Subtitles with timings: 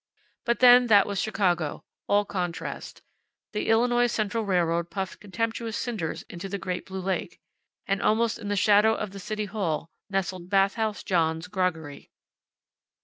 [0.45, 1.85] But then, that was Chicago.
[2.07, 3.03] All contrast.
[3.53, 7.39] The Illinois Central railroad puffed contemptuous cinders into the great blue lake.
[7.85, 12.09] And almost in the shadow of the City Hall nestled Bath House John's groggery.